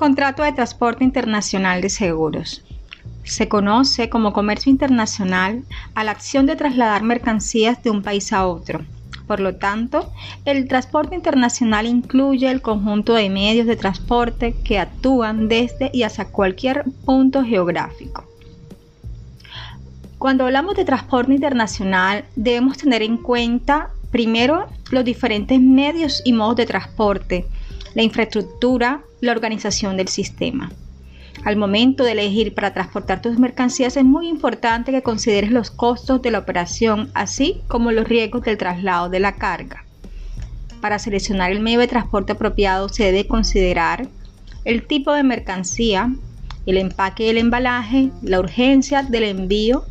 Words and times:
Contrato 0.00 0.42
de 0.44 0.52
transporte 0.52 1.04
internacional 1.04 1.82
de 1.82 1.90
seguros. 1.90 2.64
Se 3.22 3.48
conoce 3.48 4.08
como 4.08 4.32
comercio 4.32 4.72
internacional 4.72 5.62
a 5.94 6.04
la 6.04 6.12
acción 6.12 6.46
de 6.46 6.56
trasladar 6.56 7.02
mercancías 7.02 7.82
de 7.82 7.90
un 7.90 8.00
país 8.00 8.32
a 8.32 8.46
otro. 8.46 8.80
Por 9.26 9.40
lo 9.40 9.56
tanto, 9.56 10.10
el 10.46 10.68
transporte 10.68 11.14
internacional 11.14 11.84
incluye 11.84 12.50
el 12.50 12.62
conjunto 12.62 13.12
de 13.12 13.28
medios 13.28 13.66
de 13.66 13.76
transporte 13.76 14.54
que 14.64 14.78
actúan 14.78 15.48
desde 15.48 15.90
y 15.92 16.04
hacia 16.04 16.24
cualquier 16.24 16.84
punto 17.04 17.44
geográfico. 17.44 18.24
Cuando 20.16 20.46
hablamos 20.46 20.76
de 20.76 20.86
transporte 20.86 21.34
internacional, 21.34 22.24
debemos 22.36 22.78
tener 22.78 23.02
en 23.02 23.18
cuenta 23.18 23.90
primero 24.10 24.66
los 24.90 25.04
diferentes 25.04 25.60
medios 25.60 26.22
y 26.24 26.32
modos 26.32 26.56
de 26.56 26.64
transporte, 26.64 27.46
la 27.94 28.02
infraestructura, 28.02 29.02
la 29.20 29.32
organización 29.32 29.96
del 29.96 30.08
sistema. 30.08 30.70
Al 31.44 31.56
momento 31.56 32.04
de 32.04 32.12
elegir 32.12 32.54
para 32.54 32.74
transportar 32.74 33.22
tus 33.22 33.38
mercancías 33.38 33.96
es 33.96 34.04
muy 34.04 34.28
importante 34.28 34.92
que 34.92 35.02
consideres 35.02 35.50
los 35.50 35.70
costos 35.70 36.20
de 36.20 36.30
la 36.30 36.38
operación, 36.38 37.10
así 37.14 37.62
como 37.66 37.92
los 37.92 38.06
riesgos 38.06 38.42
del 38.42 38.58
traslado 38.58 39.08
de 39.08 39.20
la 39.20 39.36
carga. 39.36 39.84
Para 40.80 40.98
seleccionar 40.98 41.50
el 41.50 41.60
medio 41.60 41.80
de 41.80 41.88
transporte 41.88 42.32
apropiado 42.32 42.88
se 42.88 43.04
debe 43.04 43.26
considerar 43.26 44.08
el 44.64 44.86
tipo 44.86 45.12
de 45.12 45.22
mercancía, 45.22 46.12
el 46.66 46.76
empaque 46.76 47.26
y 47.26 47.28
el 47.30 47.38
embalaje, 47.38 48.10
la 48.22 48.38
urgencia 48.38 49.02
del 49.02 49.24
envío, 49.24 49.84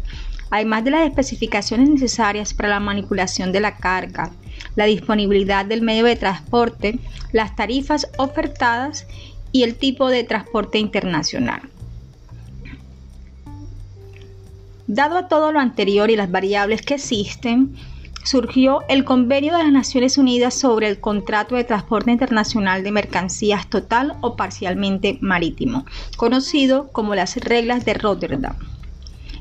además 0.52 0.84
de 0.84 0.92
las 0.92 1.08
especificaciones 1.08 1.90
necesarias 1.90 2.54
para 2.54 2.70
la 2.70 2.80
manipulación 2.80 3.52
de 3.52 3.60
la 3.60 3.78
carga, 3.78 4.32
la 4.76 4.86
disponibilidad 4.86 5.66
del 5.66 5.82
medio 5.82 6.06
de 6.06 6.16
transporte, 6.16 7.00
las 7.32 7.56
tarifas 7.56 8.08
ofertadas 8.18 9.08
y 9.52 9.64
el 9.64 9.76
tipo 9.76 10.10
de 10.10 10.24
transporte 10.24 10.78
internacional. 10.78 11.62
Dado 14.88 15.18
a 15.18 15.28
todo 15.28 15.52
lo 15.52 15.60
anterior 15.60 16.10
y 16.10 16.16
las 16.16 16.32
variables 16.32 16.82
que 16.82 16.96
existen, 16.96 17.76
surgió 18.24 18.82
el 18.90 19.06
Convenio 19.06 19.56
de 19.56 19.64
las 19.64 19.72
Naciones 19.72 20.18
Unidas 20.18 20.54
sobre 20.54 20.88
el 20.88 21.00
Contrato 21.00 21.56
de 21.56 21.64
Transporte 21.64 22.12
Internacional 22.12 22.84
de 22.84 22.92
Mercancías 22.92 23.70
total 23.70 24.16
o 24.22 24.36
parcialmente 24.36 25.18
marítimo, 25.22 25.86
conocido 26.18 26.90
como 26.92 27.16
las 27.16 27.36
reglas 27.38 27.86
de 27.86 27.94
Rotterdam. 27.94 28.56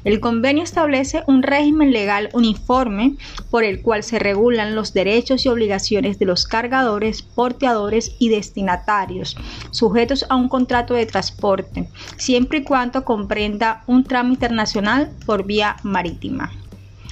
El 0.04 0.20
convenio 0.20 0.62
establece 0.62 1.22
un 1.26 1.42
régimen 1.42 1.90
legal 1.92 2.28
uniforme 2.32 3.16
por 3.50 3.64
el 3.64 3.82
cual 3.82 4.02
se 4.02 4.18
regulan 4.18 4.74
los 4.74 4.94
derechos 4.94 5.44
y 5.44 5.48
obligaciones 5.48 6.18
de 6.18 6.26
los 6.26 6.46
cargadores, 6.46 7.22
porteadores 7.22 8.14
y 8.18 8.28
destinatarios, 8.28 9.36
sujetos 9.70 10.26
a 10.28 10.36
un 10.36 10.48
contrato 10.48 10.94
de 10.94 11.06
transporte, 11.06 11.88
siempre 12.16 12.58
y 12.58 12.64
cuando 12.64 13.04
comprenda 13.04 13.82
un 13.86 14.04
tramo 14.04 14.32
internacional 14.32 15.10
por 15.26 15.44
vía 15.44 15.76
marítima. 15.82 16.52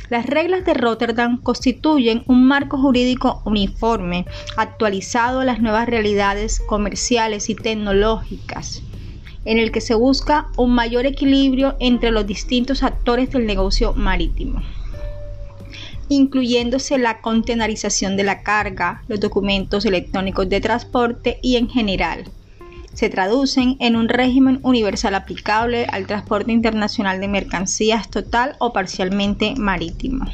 Las 0.09 0.27
reglas 0.27 0.65
de 0.65 0.75
Rotterdam 0.75 1.43
constituyen 1.43 2.23
un 2.28 2.47
marco 2.47 2.78
jurídico 2.78 3.43
uniforme, 3.45 4.25
actualizado 4.56 5.41
a 5.41 5.45
las 5.45 5.61
nuevas 5.61 5.89
realidades 5.89 6.61
comerciales 6.61 7.50
y 7.50 7.56
tecnológicas 7.56 8.83
en 9.47 9.59
el 9.59 9.73
que 9.73 9.81
se 9.81 9.95
busca 9.95 10.49
un 10.57 10.75
mayor 10.75 11.07
equilibrio 11.07 11.77
entre 11.81 12.11
los 12.11 12.27
distintos 12.27 12.83
actores 12.83 13.31
del 13.31 13.47
negocio 13.47 13.95
marítimo 13.95 14.61
incluyéndose 16.09 16.99
la 16.99 17.21
contenerización 17.21 18.17
de 18.17 18.25
la 18.25 18.43
carga, 18.43 19.03
los 19.09 19.21
documentos 19.21 19.85
electrónicos 19.85 20.49
de 20.49 20.61
transporte 20.61 21.39
y 21.43 21.57
en 21.57 21.69
general. 21.69 22.25
Se 22.93 23.11
traducen 23.11 23.77
en 23.81 23.97
un 23.97 24.09
régimen 24.09 24.61
universal 24.63 25.15
aplicable 25.15 25.87
al 25.87 26.06
transporte 26.06 26.53
internacional 26.53 27.21
de 27.21 27.29
mercancías 27.29 28.11
total 28.11 28.56
o 28.59 28.73
parcialmente 28.73 29.55
marítimo. 29.56 30.25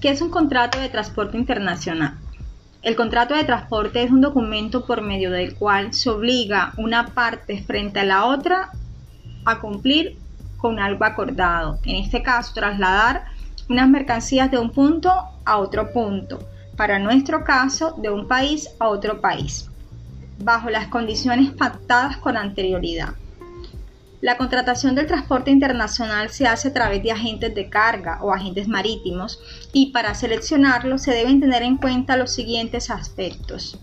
¿Qué 0.00 0.10
es 0.10 0.22
un 0.22 0.30
contrato 0.30 0.78
de 0.78 0.88
transporte 0.88 1.36
internacional? 1.36 2.14
El 2.82 2.94
contrato 2.94 3.34
de 3.34 3.42
transporte 3.42 4.04
es 4.04 4.12
un 4.12 4.20
documento 4.20 4.86
por 4.86 5.02
medio 5.02 5.32
del 5.32 5.56
cual 5.56 5.92
se 5.92 6.08
obliga 6.08 6.72
una 6.76 7.08
parte 7.08 7.60
frente 7.64 7.98
a 7.98 8.04
la 8.04 8.26
otra 8.26 8.70
a 9.44 9.58
cumplir 9.58 10.16
con 10.56 10.78
algo 10.78 11.04
acordado. 11.04 11.80
En 11.82 11.96
este 11.96 12.22
caso, 12.22 12.54
trasladar 12.54 13.24
unas 13.68 13.88
mercancías 13.88 14.52
de 14.52 14.58
un 14.58 14.70
punto 14.70 15.12
a 15.44 15.56
otro 15.58 15.92
punto. 15.92 16.38
Para 16.76 17.00
nuestro 17.00 17.42
caso, 17.42 17.96
de 17.98 18.10
un 18.10 18.28
país 18.28 18.68
a 18.78 18.86
otro 18.86 19.20
país, 19.20 19.68
bajo 20.38 20.70
las 20.70 20.86
condiciones 20.86 21.50
pactadas 21.50 22.18
con 22.18 22.36
anterioridad. 22.36 23.14
La 24.20 24.36
contratación 24.36 24.96
del 24.96 25.06
transporte 25.06 25.52
internacional 25.52 26.30
se 26.30 26.48
hace 26.48 26.68
a 26.68 26.72
través 26.74 27.04
de 27.04 27.12
agentes 27.12 27.54
de 27.54 27.70
carga 27.70 28.18
o 28.20 28.32
agentes 28.32 28.66
marítimos 28.66 29.38
y 29.72 29.92
para 29.92 30.14
seleccionarlo 30.14 30.98
se 30.98 31.12
deben 31.12 31.40
tener 31.40 31.62
en 31.62 31.76
cuenta 31.76 32.16
los 32.16 32.32
siguientes 32.32 32.90
aspectos. 32.90 33.78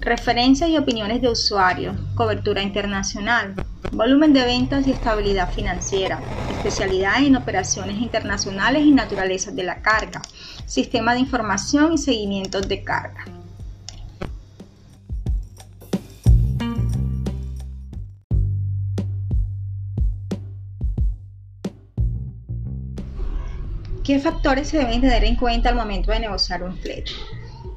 Referencias 0.00 0.70
y 0.70 0.78
opiniones 0.78 1.20
de 1.20 1.28
usuario, 1.28 1.94
cobertura 2.14 2.62
internacional, 2.62 3.54
volumen 3.92 4.32
de 4.32 4.44
ventas 4.44 4.86
y 4.86 4.92
estabilidad 4.92 5.52
financiera, 5.52 6.22
especialidad 6.48 7.22
en 7.22 7.36
operaciones 7.36 8.00
internacionales 8.00 8.84
y 8.84 8.92
naturaleza 8.92 9.50
de 9.50 9.64
la 9.64 9.82
carga, 9.82 10.22
sistema 10.64 11.12
de 11.12 11.20
información 11.20 11.92
y 11.92 11.98
seguimiento 11.98 12.62
de 12.62 12.82
carga. 12.82 13.43
¿Qué 24.04 24.18
factores 24.18 24.68
se 24.68 24.76
deben 24.76 25.00
tener 25.00 25.24
en 25.24 25.34
cuenta 25.34 25.70
al 25.70 25.76
momento 25.76 26.12
de 26.12 26.20
negociar 26.20 26.62
un 26.62 26.76
flete? 26.76 27.12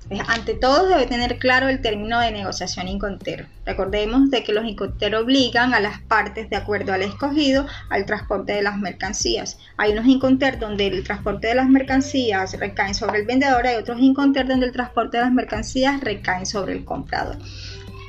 Pues, 0.10 0.20
ante 0.28 0.56
todo 0.56 0.86
debe 0.86 1.06
tener 1.06 1.38
claro 1.38 1.70
el 1.70 1.80
término 1.80 2.20
de 2.20 2.34
negociación 2.34 2.90
incontero. 2.90 3.46
Recordemos 3.66 4.30
de 4.30 4.44
que 4.44 4.52
los 4.52 4.66
inconteros 4.66 5.24
obligan 5.24 5.74
a 5.74 5.80
las 5.80 6.02
partes 6.02 6.50
de 6.50 6.58
acuerdo 6.58 6.92
al 6.92 7.04
escogido 7.04 7.66
al 7.90 8.06
transporte 8.06 8.52
de 8.52 8.62
las 8.62 8.78
mercancías. 8.78 9.58
Hay 9.78 9.94
unos 9.94 10.06
inconter 10.06 10.60
donde 10.60 10.88
el 10.88 11.06
transporte 11.06 11.48
de 11.48 11.56
las 11.56 11.70
mercancías 11.70 12.60
recae 12.60 12.94
sobre 12.94 13.20
el 13.20 13.26
vendedor, 13.26 13.66
hay 13.66 13.78
otros 13.78 14.02
inconter 14.02 14.48
donde 14.48 14.66
el 14.66 14.74
transporte 14.74 15.16
de 15.16 15.24
las 15.24 15.34
mercancías 15.34 16.02
recae 16.02 16.46
sobre 16.46 16.74
el 16.74 16.84
comprador. 16.84 17.38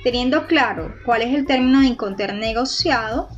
Teniendo 0.03 0.49
claro 0.49 0.95
cuál 1.05 1.23
es 1.23 1.35
el 1.35 1.47
término 1.47 1.81
de 1.81 1.87
inconter 1.87 2.35
negociado, 2.35 3.29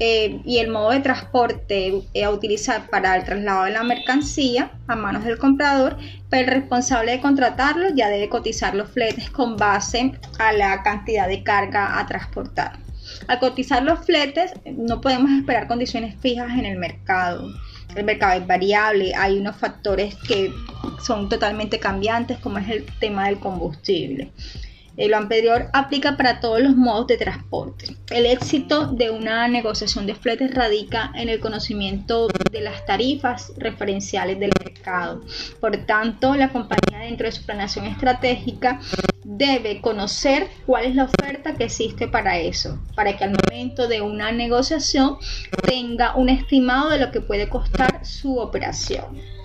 eh, 0.00 0.40
y 0.44 0.58
el 0.58 0.68
modo 0.68 0.90
de 0.90 1.00
transporte 1.00 2.02
eh, 2.14 2.24
a 2.24 2.30
utilizar 2.30 2.88
para 2.88 3.16
el 3.16 3.24
traslado 3.24 3.64
de 3.64 3.72
la 3.72 3.82
mercancía 3.82 4.70
a 4.86 4.94
manos 4.94 5.24
del 5.24 5.38
comprador, 5.38 5.96
pero 6.30 6.46
el 6.46 6.60
responsable 6.60 7.12
de 7.12 7.20
contratarlo 7.20 7.88
ya 7.94 8.08
debe 8.08 8.28
cotizar 8.28 8.74
los 8.74 8.88
fletes 8.90 9.28
con 9.30 9.56
base 9.56 10.12
a 10.38 10.52
la 10.52 10.82
cantidad 10.82 11.26
de 11.26 11.42
carga 11.42 11.98
a 11.98 12.06
transportar. 12.06 12.78
Al 13.26 13.40
cotizar 13.40 13.82
los 13.82 14.04
fletes 14.04 14.52
no 14.66 15.00
podemos 15.00 15.30
esperar 15.32 15.66
condiciones 15.66 16.14
fijas 16.20 16.50
en 16.52 16.66
el 16.66 16.78
mercado. 16.78 17.48
El 17.96 18.04
mercado 18.04 18.40
es 18.40 18.46
variable, 18.46 19.14
hay 19.14 19.38
unos 19.38 19.56
factores 19.56 20.14
que 20.14 20.52
son 21.02 21.28
totalmente 21.28 21.80
cambiantes 21.80 22.38
como 22.38 22.58
es 22.58 22.68
el 22.68 22.86
tema 23.00 23.26
del 23.26 23.40
combustible. 23.40 24.30
Lo 25.06 25.16
anterior 25.16 25.70
aplica 25.72 26.16
para 26.16 26.40
todos 26.40 26.60
los 26.60 26.76
modos 26.76 27.06
de 27.06 27.16
transporte. 27.16 27.96
El 28.10 28.26
éxito 28.26 28.88
de 28.88 29.10
una 29.10 29.46
negociación 29.46 30.06
de 30.06 30.16
fletes 30.16 30.52
radica 30.52 31.12
en 31.14 31.28
el 31.28 31.38
conocimiento 31.38 32.26
de 32.50 32.60
las 32.60 32.84
tarifas 32.84 33.52
referenciales 33.56 34.40
del 34.40 34.50
mercado. 34.62 35.22
Por 35.60 35.76
tanto, 35.86 36.34
la 36.34 36.48
compañía 36.50 36.98
dentro 36.98 37.26
de 37.26 37.32
su 37.32 37.46
planeación 37.46 37.86
estratégica 37.86 38.80
debe 39.24 39.80
conocer 39.80 40.48
cuál 40.66 40.86
es 40.86 40.94
la 40.96 41.04
oferta 41.04 41.54
que 41.54 41.64
existe 41.64 42.08
para 42.08 42.38
eso, 42.38 42.78
para 42.96 43.16
que 43.16 43.24
al 43.24 43.32
momento 43.32 43.86
de 43.86 44.00
una 44.00 44.32
negociación 44.32 45.16
tenga 45.64 46.16
un 46.16 46.28
estimado 46.28 46.90
de 46.90 46.98
lo 46.98 47.12
que 47.12 47.20
puede 47.20 47.48
costar 47.48 48.04
su 48.04 48.38
operación. 48.38 49.37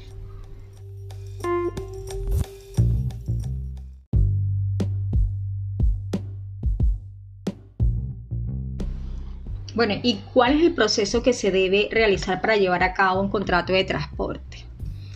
Bueno, 9.75 9.95
¿y 10.03 10.19
cuál 10.33 10.57
es 10.57 10.63
el 10.63 10.73
proceso 10.73 11.23
que 11.23 11.33
se 11.33 11.49
debe 11.49 11.89
realizar 11.91 12.41
para 12.41 12.57
llevar 12.57 12.83
a 12.83 12.93
cabo 12.93 13.21
un 13.21 13.29
contrato 13.29 13.73
de 13.73 13.83
transporte? 13.83 14.65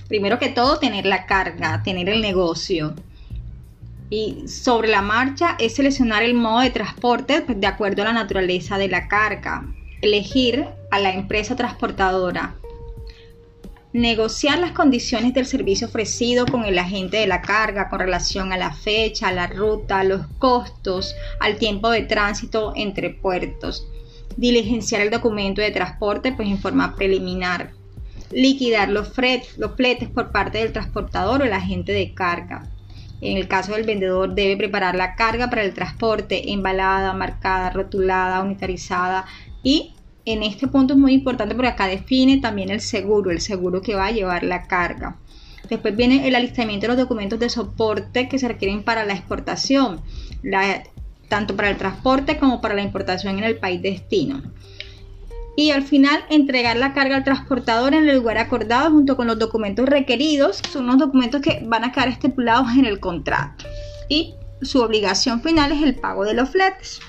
Primero 0.08 0.40
que 0.40 0.50
todo, 0.50 0.80
tener 0.80 1.06
la 1.06 1.28
carga, 1.28 1.84
tener 1.84 2.10
el 2.10 2.22
negocio. 2.22 2.96
Y 4.10 4.48
sobre 4.48 4.88
la 4.88 5.02
marcha 5.02 5.58
es 5.60 5.76
seleccionar 5.76 6.24
el 6.24 6.34
modo 6.34 6.62
de 6.62 6.72
transporte 6.72 7.42
pues, 7.42 7.60
de 7.60 7.68
acuerdo 7.68 8.02
a 8.02 8.06
la 8.06 8.14
naturaleza 8.14 8.78
de 8.78 8.88
la 8.88 9.08
carga. 9.08 9.66
Elegir 10.02 10.66
a 10.90 11.00
la 11.00 11.12
empresa 11.14 11.56
transportadora. 11.56 12.56
negociar 13.94 14.60
las 14.60 14.72
condiciones 14.72 15.34
del 15.34 15.46
servicio 15.46 15.88
ofrecido 15.88 16.46
con 16.46 16.66
el 16.66 16.78
agente 16.78 17.18
de 17.18 17.28
la 17.28 17.42
carga 17.42 17.90
con 17.90 18.00
relación 18.00 18.54
a 18.54 18.58
la 18.58 18.72
fecha, 18.72 19.32
la 19.32 19.48
ruta, 19.48 20.00
a 20.00 20.04
los 20.04 20.28
costos, 20.38 21.16
al 21.40 21.58
tiempo 21.58 21.90
de 21.90 22.04
tránsito 22.04 22.74
entre 22.76 23.10
puertos, 23.10 23.88
diligenciar 24.38 25.02
el 25.02 25.10
documento 25.10 25.62
de 25.62 25.72
transporte 25.72 26.32
pues 26.32 26.48
en 26.48 26.60
forma 26.60 26.96
preliminar, 26.96 27.72
liquidar 28.32 28.90
los, 28.90 29.12
los 29.58 29.76
fletes 29.76 30.10
por 30.10 30.32
parte 30.32 30.60
del 30.60 30.72
transportador 30.72 31.42
o 31.42 31.46
el 31.46 31.54
agente 31.54 31.92
de 31.92 32.14
carga. 32.14 32.70
En 33.20 33.36
el 33.36 33.48
caso 33.48 33.74
del 33.74 33.84
vendedor 33.84 34.36
debe 34.36 34.56
preparar 34.58 34.96
la 34.96 35.16
carga 35.16 35.50
para 35.50 35.64
el 35.64 35.74
transporte 35.74 36.54
embalada, 36.54 37.14
marcada, 37.14 37.72
rotulada, 37.72 38.42
unitarizada 38.42 39.26
y 39.64 39.96
en 40.26 40.44
este 40.44 40.68
punto 40.68 40.94
es 40.94 41.00
muy 41.00 41.14
importante 41.14 41.56
porque 41.56 41.70
acá 41.70 41.88
define 41.88 42.40
también 42.40 42.70
el 42.70 42.82
seguro, 42.82 43.32
el 43.32 43.42
seguro 43.42 43.82
que 43.82 43.96
va 43.96 44.08
a 44.08 44.12
llevar 44.12 44.44
la 44.44 44.68
carga. 44.68 45.18
Después 45.70 45.96
viene 45.96 46.28
el 46.28 46.36
alistamiento 46.36 46.86
de 46.86 46.90
los 46.90 46.98
documentos 46.98 47.40
de 47.40 47.50
soporte 47.50 48.30
que 48.30 48.38
se 48.38 48.48
requieren 48.48 48.84
para 48.84 49.04
la 49.04 49.14
exportación, 49.14 50.02
tanto 51.28 51.56
para 51.56 51.70
el 51.70 51.78
transporte 51.78 52.38
como 52.38 52.62
para 52.62 52.76
la 52.76 52.82
importación 52.82 53.38
en 53.38 53.44
el 53.44 53.58
país 53.58 53.82
destino. 53.82 54.42
Y 55.56 55.72
al 55.72 55.84
final 55.84 56.24
entregar 56.30 56.78
la 56.78 56.94
carga 56.94 57.16
al 57.16 57.24
transportador 57.24 57.96
en 57.96 58.08
el 58.08 58.18
lugar 58.18 58.38
acordado 58.38 58.92
junto 58.92 59.18
con 59.18 59.26
los 59.26 59.40
documentos 59.40 59.90
requeridos. 59.90 60.62
Son 60.72 60.86
los 60.86 61.00
documentos 61.00 61.42
que 61.42 61.64
van 61.66 61.84
a 61.84 61.92
quedar 61.92 62.10
estipulados 62.10 62.68
en 62.78 62.86
el 62.86 63.00
contrato. 63.00 63.66
Y 64.08 64.36
su 64.62 64.82
obligación 64.82 65.42
final 65.42 65.72
es 65.72 65.82
el 65.82 65.96
pago 65.96 66.26
de 66.26 66.36
los 66.36 66.50
fletes. 66.50 67.00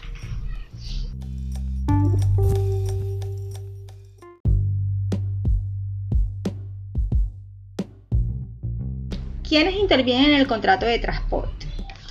¿Quiénes 9.47 9.76
intervienen 9.76 10.31
en 10.32 10.41
el 10.41 10.47
contrato 10.47 10.85
de 10.85 10.99
transporte? 10.99 11.67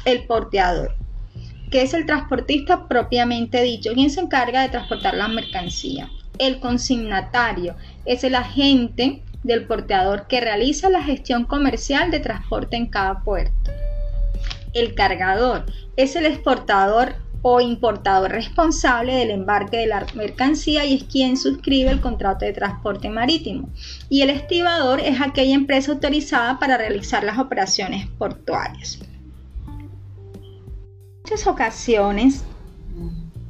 El 0.06 0.25
porteador, 0.25 0.95
que 1.71 1.81
es 1.81 1.93
el 1.93 2.05
transportista 2.05 2.87
propiamente 2.87 3.61
dicho, 3.61 3.93
quien 3.93 4.09
se 4.09 4.21
encarga 4.21 4.61
de 4.61 4.69
transportar 4.69 5.15
la 5.15 5.27
mercancía. 5.27 6.09
El 6.39 6.59
consignatario 6.59 7.75
es 8.05 8.23
el 8.23 8.35
agente 8.35 9.23
del 9.43 9.65
porteador 9.65 10.27
que 10.27 10.41
realiza 10.41 10.89
la 10.89 11.03
gestión 11.03 11.45
comercial 11.45 12.11
de 12.11 12.19
transporte 12.19 12.77
en 12.77 12.87
cada 12.87 13.21
puerto. 13.21 13.71
El 14.73 14.93
cargador 14.93 15.65
es 15.95 16.15
el 16.15 16.25
exportador 16.25 17.15
o 17.41 17.61
importador 17.61 18.31
responsable 18.31 19.13
del 19.15 19.31
embarque 19.31 19.77
de 19.77 19.87
la 19.87 20.05
mercancía 20.15 20.85
y 20.85 20.95
es 20.95 21.03
quien 21.03 21.37
suscribe 21.37 21.89
el 21.89 22.01
contrato 22.01 22.45
de 22.45 22.53
transporte 22.53 23.09
marítimo. 23.09 23.69
Y 24.09 24.21
el 24.21 24.29
estibador 24.29 24.99
es 24.99 25.21
aquella 25.21 25.55
empresa 25.55 25.93
autorizada 25.93 26.59
para 26.59 26.77
realizar 26.77 27.23
las 27.23 27.39
operaciones 27.39 28.07
portuarias. 28.17 28.99
Muchas 31.29 31.45
ocasiones, 31.45 32.45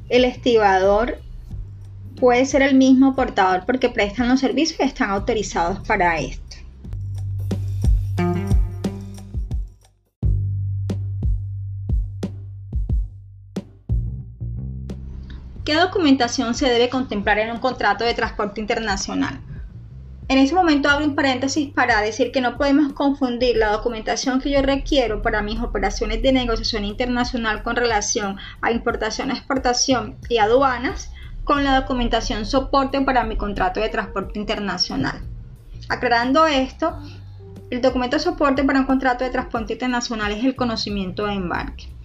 el 0.10 0.26
estibador 0.26 1.20
puede 2.20 2.44
ser 2.48 2.64
el 2.64 2.74
mismo 2.74 3.16
portador 3.16 3.68
porque 3.68 3.88
prestan 3.88 4.30
los 4.30 4.40
servicios 4.40 4.80
y 4.80 4.84
están 4.84 5.12
autorizados 5.12 5.88
para 5.88 6.18
esto. 6.18 6.58
¿Qué 15.64 15.76
documentación 15.76 16.56
se 16.56 16.68
debe 16.68 16.90
contemplar 16.90 17.38
en 17.38 17.52
un 17.52 17.60
contrato 17.60 18.04
de 18.04 18.16
transporte 18.16 18.60
internacional? 18.60 19.40
En 20.30 20.40
ese 20.40 20.54
momento 20.54 20.90
abro 20.90 21.06
un 21.06 21.16
paréntesis 21.16 21.72
para 21.74 22.02
decir 22.02 22.34
que 22.34 22.42
no 22.42 22.58
podemos 22.58 22.92
confundir 22.92 23.56
la 23.56 23.72
documentación 23.72 24.42
que 24.42 24.52
yo 24.52 24.62
requiero 24.62 25.22
para 25.22 25.42
mis 25.42 25.62
operaciones 25.62 26.22
de 26.22 26.34
negociación 26.34 26.84
internacional 26.84 27.64
con 27.64 27.78
relación 27.78 28.38
a 28.62 28.72
importación, 28.72 29.32
exportación 29.32 30.18
y 30.28 30.40
aduanas 30.40 31.14
con 31.46 31.64
la 31.64 31.80
documentación 31.80 32.46
soporte 32.46 33.00
para 33.00 33.24
mi 33.24 33.38
contrato 33.38 33.80
de 33.80 33.88
transporte 33.88 34.38
internacional. 34.38 35.22
Aclarando 35.88 36.46
esto, 36.46 36.98
el 37.70 37.82
documento 37.82 38.20
soporte 38.20 38.66
para 38.66 38.82
un 38.82 38.86
contrato 38.86 39.24
de 39.24 39.30
transporte 39.30 39.74
internacional 39.74 40.34
es 40.34 40.44
el 40.44 40.58
conocimiento 40.58 41.26
de 41.26 41.36
embarque 41.36 41.97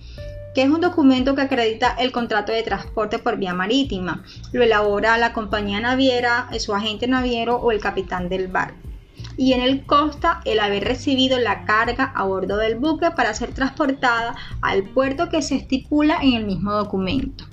que 0.55 0.63
es 0.63 0.71
un 0.71 0.81
documento 0.81 1.35
que 1.35 1.43
acredita 1.43 1.97
el 1.99 2.13
contrato 2.13 2.53
de 2.53 2.63
transporte 2.63 3.19
por 3.19 3.37
vía 3.37 3.55
marítima. 3.55 4.23
Lo 4.53 4.63
elabora 4.63 5.19
la 5.19 5.33
compañía 5.33 5.81
naviera, 5.81 6.49
su 6.59 6.75
agente 6.75 7.07
naviero 7.07 7.57
o 7.57 7.73
el 7.73 7.81
capitán 7.81 8.29
del 8.29 8.49
barco. 8.49 8.77
Y 9.37 9.55
en 9.55 9.63
él 9.63 9.85
consta 9.87 10.43
el 10.45 10.61
haber 10.61 10.85
recibido 10.85 11.39
la 11.39 11.65
carga 11.65 12.13
a 12.15 12.25
bordo 12.25 12.59
del 12.59 12.77
buque 12.77 13.11
para 13.11 13.35
ser 13.35 13.55
transportada 13.55 14.35
al 14.61 14.83
puerto 14.83 15.29
que 15.29 15.43
se 15.43 15.57
estipula 15.57 16.19
en 16.21 16.35
el 16.35 16.45
mismo 16.45 16.73
documento. 16.73 17.45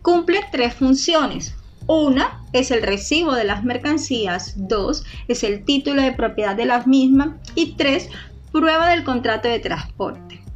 Cumple 0.00 0.40
tres 0.50 0.74
funciones. 0.74 1.54
Una 1.86 2.44
es 2.52 2.70
el 2.70 2.82
recibo 2.82 3.32
de 3.32 3.44
las 3.44 3.64
mercancías, 3.64 4.54
dos 4.56 5.04
es 5.26 5.42
el 5.42 5.64
título 5.64 6.02
de 6.02 6.12
propiedad 6.12 6.54
de 6.54 6.66
las 6.66 6.86
mismas 6.86 7.30
y 7.54 7.76
tres, 7.76 8.08
prueba 8.52 8.90
del 8.90 9.04
contrato 9.04 9.48
de 9.48 9.58
transporte. 9.58 10.47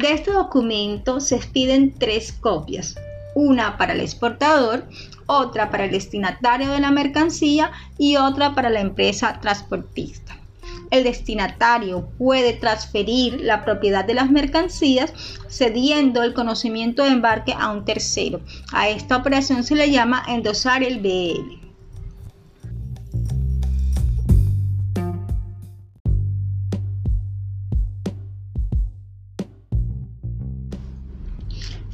De 0.00 0.12
este 0.12 0.32
documento 0.32 1.20
se 1.20 1.36
expiden 1.36 1.92
tres 1.92 2.32
copias, 2.32 2.96
una 3.34 3.76
para 3.76 3.92
el 3.92 4.00
exportador, 4.00 4.86
otra 5.26 5.70
para 5.70 5.84
el 5.84 5.90
destinatario 5.90 6.72
de 6.72 6.80
la 6.80 6.90
mercancía 6.90 7.70
y 7.98 8.16
otra 8.16 8.54
para 8.54 8.70
la 8.70 8.80
empresa 8.80 9.38
transportista. 9.42 10.38
El 10.90 11.04
destinatario 11.04 12.08
puede 12.16 12.54
transferir 12.54 13.42
la 13.42 13.62
propiedad 13.62 14.06
de 14.06 14.14
las 14.14 14.30
mercancías 14.30 15.12
cediendo 15.50 16.22
el 16.22 16.32
conocimiento 16.32 17.02
de 17.02 17.10
embarque 17.10 17.52
a 17.52 17.70
un 17.70 17.84
tercero. 17.84 18.40
A 18.72 18.88
esta 18.88 19.18
operación 19.18 19.64
se 19.64 19.74
le 19.74 19.90
llama 19.90 20.24
endosar 20.28 20.82
el 20.82 21.00
BL. 21.00 21.59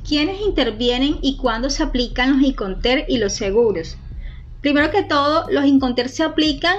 ¿Quiénes 0.07 0.41
intervienen 0.41 1.19
y 1.21 1.37
cuándo 1.37 1.69
se 1.69 1.83
aplican 1.83 2.35
los 2.35 2.43
Inconter 2.47 3.07
y 3.09 3.19
los 3.19 3.33
seguros? 3.33 3.97
Primero 4.61 4.93
que 4.93 5.03
todo, 5.03 5.47
los 5.51 5.65
Inconter 5.65 6.09
se 6.09 6.23
aplican 6.23 6.77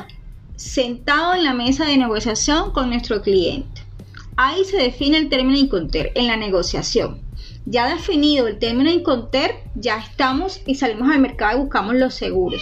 sentado 0.56 1.36
en 1.36 1.44
la 1.44 1.54
mesa 1.54 1.86
de 1.86 1.98
negociación 1.98 2.72
con 2.72 2.90
nuestro 2.90 3.22
cliente. 3.22 3.82
Ahí 4.38 4.64
se 4.64 4.78
define 4.78 5.18
el 5.18 5.28
término 5.28 5.58
Inconter 5.58 6.14
en 6.16 6.28
la 6.28 6.38
negociación. 6.38 7.20
Ya 7.66 7.94
definido 7.94 8.48
el 8.48 8.60
término 8.60 8.90
Inconter, 8.90 9.56
ya 9.76 9.98
estamos 9.98 10.62
y 10.66 10.76
salimos 10.76 11.10
al 11.10 11.20
mercado 11.20 11.58
y 11.58 11.62
buscamos 11.64 11.96
los 11.96 12.14
seguros. 12.14 12.62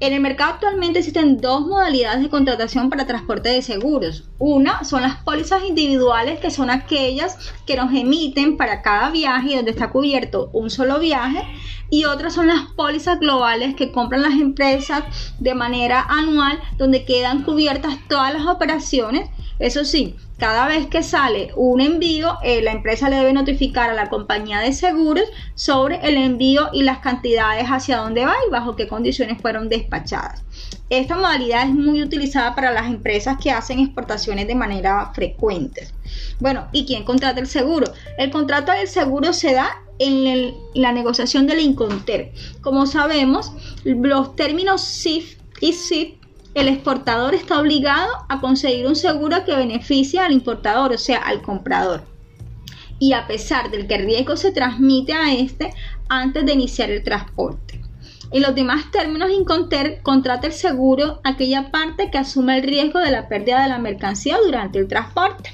En 0.00 0.14
el 0.14 0.20
mercado 0.22 0.54
actualmente 0.54 1.00
existen 1.00 1.42
dos 1.42 1.66
modalidades 1.66 2.22
de 2.22 2.30
contratación 2.30 2.88
para 2.88 3.06
transporte 3.06 3.50
de 3.50 3.60
seguros. 3.60 4.24
Una 4.38 4.82
son 4.82 5.02
las 5.02 5.16
pólizas 5.16 5.62
individuales, 5.62 6.40
que 6.40 6.50
son 6.50 6.70
aquellas 6.70 7.52
que 7.66 7.76
nos 7.76 7.92
emiten 7.92 8.56
para 8.56 8.80
cada 8.80 9.10
viaje 9.10 9.50
y 9.50 9.56
donde 9.56 9.72
está 9.72 9.90
cubierto 9.90 10.48
un 10.54 10.70
solo 10.70 10.98
viaje. 11.00 11.42
Y 11.90 12.06
otras 12.06 12.32
son 12.32 12.46
las 12.46 12.62
pólizas 12.76 13.20
globales 13.20 13.74
que 13.74 13.92
compran 13.92 14.22
las 14.22 14.32
empresas 14.32 15.04
de 15.38 15.54
manera 15.54 16.06
anual, 16.08 16.58
donde 16.78 17.04
quedan 17.04 17.42
cubiertas 17.42 17.98
todas 18.08 18.32
las 18.32 18.46
operaciones. 18.46 19.28
Eso 19.58 19.84
sí, 19.84 20.16
cada 20.40 20.66
vez 20.66 20.86
que 20.86 21.02
sale 21.02 21.52
un 21.54 21.80
envío, 21.80 22.38
eh, 22.42 22.62
la 22.62 22.72
empresa 22.72 23.10
le 23.10 23.16
debe 23.16 23.34
notificar 23.34 23.90
a 23.90 23.94
la 23.94 24.08
compañía 24.08 24.60
de 24.60 24.72
seguros 24.72 25.24
sobre 25.54 26.00
el 26.02 26.16
envío 26.16 26.70
y 26.72 26.82
las 26.82 26.98
cantidades 26.98 27.66
hacia 27.66 27.98
dónde 27.98 28.24
va 28.24 28.34
y 28.48 28.50
bajo 28.50 28.74
qué 28.74 28.88
condiciones 28.88 29.40
fueron 29.40 29.68
despachadas. 29.68 30.42
Esta 30.88 31.14
modalidad 31.14 31.68
es 31.68 31.74
muy 31.74 32.02
utilizada 32.02 32.54
para 32.54 32.72
las 32.72 32.86
empresas 32.86 33.36
que 33.40 33.50
hacen 33.50 33.78
exportaciones 33.78 34.48
de 34.48 34.54
manera 34.54 35.12
frecuente. 35.14 35.86
Bueno, 36.40 36.66
¿y 36.72 36.86
quién 36.86 37.04
contrata 37.04 37.38
el 37.38 37.46
seguro? 37.46 37.92
El 38.18 38.30
contrato 38.30 38.72
del 38.72 38.88
seguro 38.88 39.32
se 39.34 39.52
da 39.52 39.70
en 39.98 40.54
la 40.74 40.92
negociación 40.92 41.46
del 41.46 41.60
Inconter. 41.60 42.32
Como 42.62 42.86
sabemos, 42.86 43.52
los 43.84 44.34
términos 44.34 44.80
SIF 44.80 45.36
y 45.60 45.74
SIF 45.74 46.19
el 46.60 46.68
exportador 46.68 47.34
está 47.34 47.58
obligado 47.58 48.10
a 48.28 48.38
conseguir 48.40 48.86
un 48.86 48.94
seguro 48.94 49.44
que 49.46 49.56
beneficie 49.56 50.20
al 50.20 50.32
importador, 50.32 50.92
o 50.92 50.98
sea, 50.98 51.18
al 51.18 51.40
comprador. 51.40 52.04
Y 52.98 53.14
a 53.14 53.26
pesar 53.26 53.70
del 53.70 53.86
que 53.86 53.94
el 53.94 54.04
riesgo 54.04 54.36
se 54.36 54.52
transmite 54.52 55.14
a 55.14 55.32
este 55.32 55.72
antes 56.10 56.44
de 56.44 56.52
iniciar 56.52 56.90
el 56.90 57.02
transporte. 57.02 57.80
En 58.30 58.42
los 58.42 58.54
demás 58.54 58.90
términos, 58.90 59.30
Inconter 59.30 60.02
contrata 60.02 60.48
el 60.48 60.52
seguro 60.52 61.20
aquella 61.24 61.70
parte 61.70 62.10
que 62.10 62.18
asume 62.18 62.58
el 62.58 62.62
riesgo 62.62 62.98
de 62.98 63.10
la 63.10 63.26
pérdida 63.26 63.62
de 63.62 63.68
la 63.68 63.78
mercancía 63.78 64.36
durante 64.44 64.78
el 64.78 64.86
transporte. 64.86 65.50